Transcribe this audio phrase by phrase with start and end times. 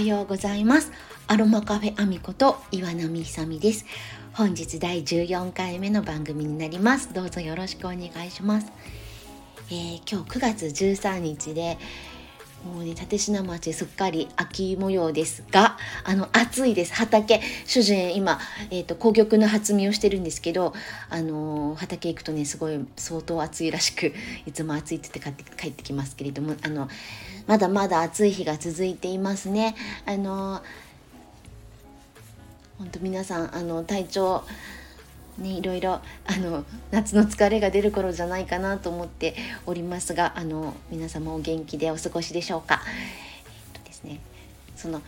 [0.00, 0.92] はようございます。
[1.26, 3.84] アロマカフェアミこと岩波久美です。
[4.32, 7.12] 本日第14回目の番組になります。
[7.12, 8.72] どうぞよろしくお願いします、
[9.68, 11.76] えー、今日9月13日で
[12.64, 18.38] もうね立科町すっかり秋模様ですがあの暑いです畑主人今、
[18.70, 20.74] えーと、紅玉の初見をしてるんですけど、
[21.08, 24.12] あのー、畑行くとねすごい相当暑いらしく
[24.46, 26.88] いつも暑いって言って帰ってきますけれどもあの
[27.46, 29.74] まだまだ暑い日が続いていますね。
[30.04, 30.62] あの
[32.78, 34.44] 本当皆さんあの体調
[35.40, 36.02] ね、いろいろあ
[36.36, 42.82] の夏の疲れが出る頃じゃないかなと思っておりますがあの皆様お元気でお過ごしでしょうか？
[43.74, 44.20] えっとですね、
[44.76, 45.00] その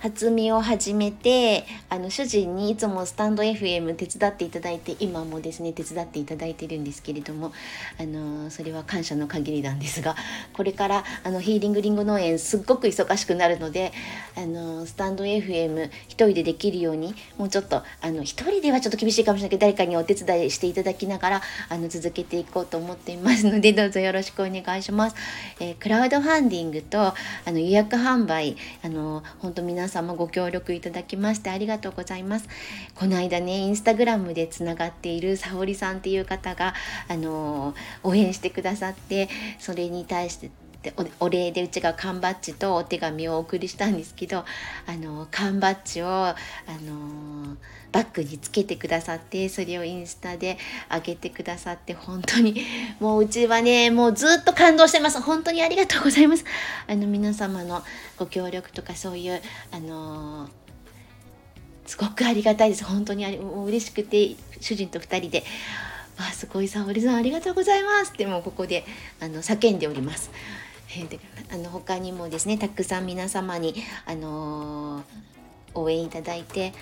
[0.00, 7.52] 初見を始めてあの主人にいつもスタンド FM 手伝っていただいて今もですね手伝っていただいてるんですけれども
[8.00, 10.14] あのそれは感謝の限りなんですが
[10.52, 13.92] これからあのヒーリングリンゴ農園すっごく忙しくなるので
[14.36, 25.16] あのスタンド FM 一人でできるようにもうちょっとあの一人ではちょっと厳しいかもしれないけど誰かにお手伝いしていただきながらあの続けていこうと思っていますのでどうぞよろしくお願いします。
[25.58, 27.14] えー、クラウドファンディングとあ
[27.46, 32.48] の予約販売あの本当皆様ご協力いただきましてありがとうございます。
[32.94, 36.74] この間ね、インスタグラムでつながっている沙織さんっていう方が、
[37.08, 39.28] あの応援してくださって、
[39.58, 40.50] それに対して
[41.18, 44.44] お礼でうちが缶バッジとお手紙をお送りしたんですけど
[44.86, 46.36] あの缶バッジをあ
[46.82, 47.56] の
[47.90, 50.56] バッグにつけてくださってそれをインスタで
[50.90, 52.62] 上げてくださって本当に
[53.00, 55.20] もううちはねもうずっと感動してます。
[55.20, 56.44] 本当にありがとうございます。
[56.86, 57.82] あの皆様の
[58.16, 59.40] ご協力とかそういう
[59.72, 60.48] あの
[61.86, 62.84] すごくありがたいです。
[62.84, 65.44] 本当にう嬉しくて主人と2人で
[66.18, 68.84] 「あすごい沙織さんありがとうございます」ってもうここで
[69.20, 70.30] あの叫んでおります。
[71.52, 73.74] あの他にもですねたくさん皆様に、
[74.06, 75.04] あのー、
[75.74, 76.72] 応援いただいて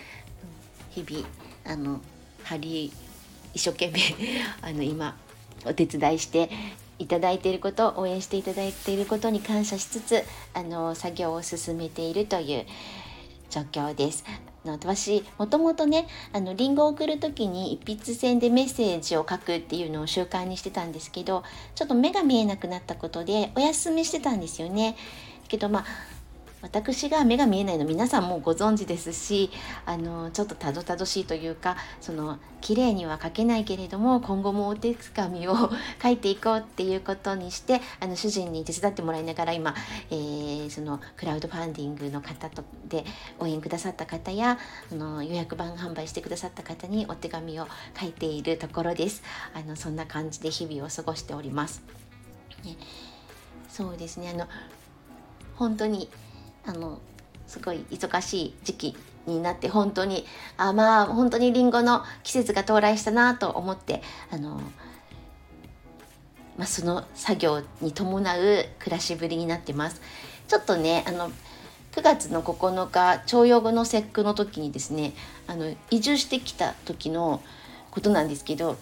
[0.91, 1.27] 日々
[1.65, 2.00] あの
[2.45, 2.93] ハリー
[3.55, 4.00] 一生懸命
[4.62, 5.16] あの今
[5.65, 6.50] お手伝いして
[6.99, 10.22] いただいていること応援していただいていることに感謝しつつ
[10.55, 12.66] あの作業を進めているという
[13.50, 14.25] 状況です。
[14.66, 21.43] の私もともとねあのリンゴを送る時に一筆線でメッセージを書くっていうのを習慣にしてたんですけど
[21.75, 24.97] ちょっと目が見えなくなったことでお休みしてたんですよね。
[25.49, 25.84] けどまあ
[26.66, 29.50] 私が目が見えないの皆さんもご存知ですし
[29.84, 35.54] あのちょっとたどたどしいというかその綺麗には書けないけれども今後もお手紙を
[36.03, 39.75] 書いていこうっていうことにしてあの主人に手伝ってもらいながら今、
[40.10, 43.04] えー、そのクラウドファンディングの方とで
[43.38, 44.59] 応援くださった方や
[44.91, 49.22] あの予約版販売してくださった方にお手紙を書いているところです。
[49.54, 51.83] あのそんな感じで日々を過ごしております。
[52.65, 52.77] ね、
[53.69, 54.47] そうですねあの
[55.56, 56.09] 本当に
[56.66, 57.00] あの
[57.47, 58.97] すごい忙しい時期
[59.27, 60.25] になって本当に
[60.56, 64.60] あまあ本当にりんごの季節が到来したなと思ってあの、
[66.56, 70.00] まあ、その作業に伴う暮らしぶりになってます。
[70.49, 71.31] ちょっとねあの
[71.93, 75.15] 9月の9日徴用後の節句の時にですね
[75.47, 77.43] あの移住してきた時の
[77.91, 78.77] ことなんですけど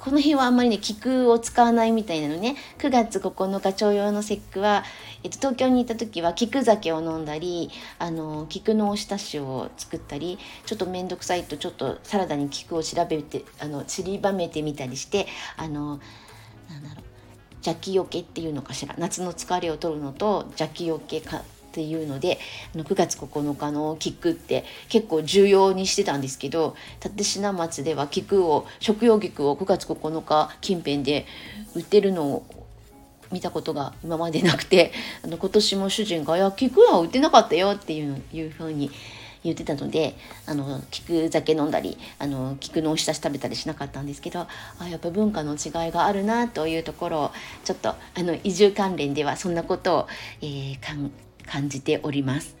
[0.00, 2.56] この日はあんまりね菊を使わないみたいなのね。
[2.78, 4.82] 9月9日徴用の節句は、
[5.22, 15.26] えっと、東京にいた時は菊酒を飲んだりあの菊のおひたしを作ったりちょっと面倒くさいとちょっとサラダに菊を調べてあの散りばめてみたりして
[15.58, 16.00] あの
[16.70, 17.04] なんだろう
[17.56, 18.94] 邪気よけっていうのかしら。
[18.96, 22.38] 夏の疲れを取るのと邪気よけかっていうので
[22.74, 26.74] あの9月9日の菊って結構重要にしてたんですけど
[27.14, 31.26] 立科町では菊を食用菊を9月9日近辺で
[31.76, 32.44] 売ってるのを
[33.30, 34.92] 見たことが今までなくて
[35.22, 38.90] あの今年も主人が「いや菊は売ってなかったよ」っていういうふうに
[39.44, 40.16] 言ってたので
[40.46, 44.46] あの菊酒飲んだりあの菊のおひたし食べたりしなかったんですけど
[44.78, 47.30] あやっぱ文化の違いがあるなというところを
[47.64, 50.08] ちょっとあの移住関連ではそんなことを、
[50.42, 50.80] えー、
[51.50, 52.56] 感じております。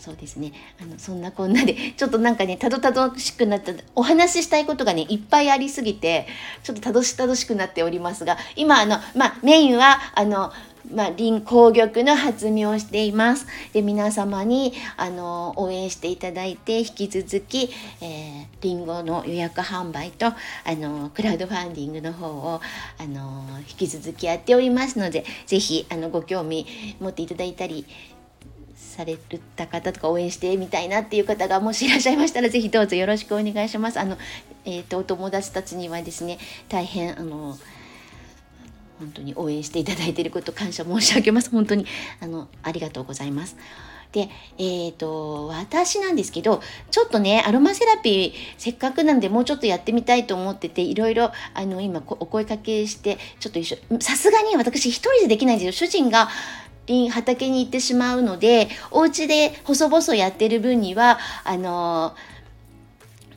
[0.00, 6.26] そうですねあのそんなこんなでちょっとなんかねたどたどしくなったお話ししたいことがねいっぱいありすぎて
[6.62, 10.52] ちょっとたどしたどしくなっておりますが今あのまあメインはあの
[10.92, 13.46] まあ、林紅玉の発明をしています。
[13.72, 20.34] で皆様にあの応援していただいて引き続き、えー、リンゴの予約販売とあ
[20.70, 22.60] のクラウドファンディングの方を
[22.98, 26.66] あの引き続きやっておりますので是非あのご興味
[27.00, 27.86] 持っていただいたり
[28.76, 29.16] され
[29.56, 34.00] た方とか応援してみたいなっていう方がもしいらっしゃいましたら是非どうぞよろしくお願いします。
[34.00, 34.16] あの
[34.64, 36.38] えー、とお友達たちにはですね
[36.68, 37.56] 大変あの
[39.00, 41.86] 本当に応援していただいていること感謝申し上げます本当に
[42.20, 43.56] あのありがとうございます
[44.12, 46.60] で、えっ、ー、と、私なんですけど、
[46.90, 55.72] ちょっとね、アロマセラピー、せっかくなんでもうちょっとやってみたいと思ってて、いろいろ、あの、今、お声かけして、ちょっと一緒、さすがに私一人でできないんですよ。
[55.72, 56.28] 主人が、
[57.12, 62.16] 畑に行ってしまうので、お家で細々やってる分には、あの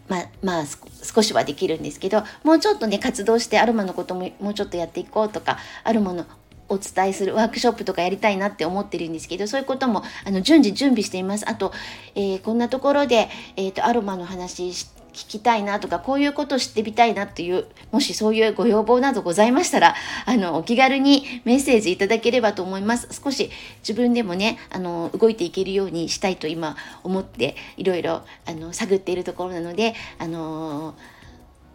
[0.07, 0.63] まあ、まあ、
[1.01, 6.25] 少しはできるんですけど、もうちょっとね、活動してアロマのことももうちょっとやっていこうとか、あるもの、
[6.69, 11.47] お伝えするワークショップとかやりたいなって思ってるんですけどそういうこともあの順次準備しています。
[11.47, 11.71] あと、
[12.15, 14.73] えー、こんなところで、えーと、アロマの話
[15.13, 19.95] 聞きたいなとかこういうことを知ってみたいなっていうもしそういうご要望などございましたら
[20.25, 23.07] あのお気軽にメッセージいただければと思います。
[23.11, 23.49] 少し
[23.79, 30.95] 自分でもねあの動いていけるようにしたいと今思っていろいろあの探っているところなのであの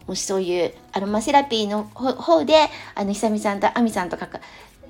[0.07, 2.55] もしそういうアロマセラピーの方で
[2.95, 4.27] あの久美さんと亜美さんとか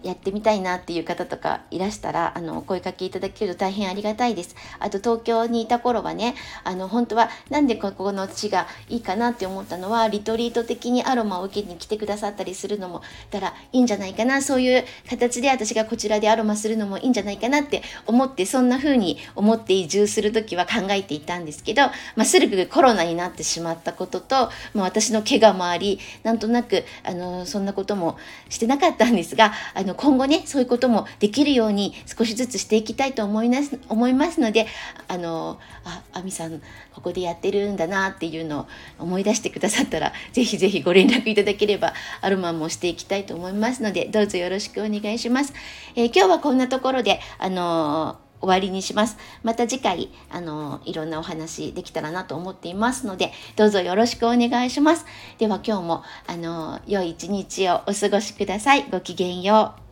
[0.03, 4.55] やってみたいなっていう方とかいらしたらあのお声かけいただけると大変ありがたいです。
[4.79, 21.83] あと東京にいた頃はねあの本当はなんでここの地がいいかなって思ったのはリトリート的にアロマを受けに来てくださったりするのもたらいいんじゃないかなそういう形で私がこちらでアロマするのもいいんじゃないかなって思ってそんな風に思って移住する時は考えていたんですけど、
[22.15, 28.17] まあ、すぐコロナになってしまったことと、まあ、私の怪我もありなんとなくあのそんなことも
[28.49, 34.67] してなかったんですがあのの今後ねそういうこともできるように少しずつしていきたいと思います思いますので
[35.07, 36.61] あのあ亜美さん
[36.93, 38.67] ここでやってるんだなっていうのを
[38.99, 45.53] 思い出してくださったら是非是非ご連絡いただければアロマもしていきたいと思いますのでどうぞよろしくお願いします。
[45.95, 49.17] えー、今日はこんなところであのー終わりにします。
[49.43, 55.05] また次回、あの、いろんなお話できたらなと思っていますので、どうぞよろしくお願いします。
[55.37, 58.85] では今日も、あの、良い一日をお過ごしください。
[58.89, 59.88] ごきげんよう。